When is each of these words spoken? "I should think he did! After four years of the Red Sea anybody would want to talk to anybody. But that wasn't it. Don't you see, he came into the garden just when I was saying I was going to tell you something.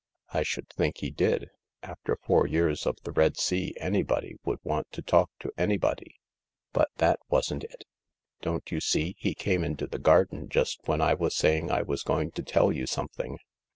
"I 0.33 0.41
should 0.41 0.67
think 0.67 0.97
he 0.97 1.11
did! 1.11 1.51
After 1.83 2.15
four 2.15 2.47
years 2.47 2.87
of 2.87 2.95
the 3.03 3.11
Red 3.11 3.37
Sea 3.37 3.75
anybody 3.79 4.33
would 4.43 4.57
want 4.63 4.91
to 4.93 5.03
talk 5.03 5.29
to 5.41 5.51
anybody. 5.59 6.15
But 6.73 6.89
that 6.95 7.19
wasn't 7.29 7.65
it. 7.65 7.83
Don't 8.41 8.71
you 8.71 8.79
see, 8.79 9.13
he 9.19 9.35
came 9.35 9.63
into 9.63 9.85
the 9.85 9.99
garden 9.99 10.49
just 10.49 10.79
when 10.87 11.01
I 11.01 11.13
was 11.13 11.35
saying 11.35 11.69
I 11.69 11.83
was 11.83 12.01
going 12.01 12.31
to 12.31 12.41
tell 12.41 12.71
you 12.71 12.87
something. 12.87 13.37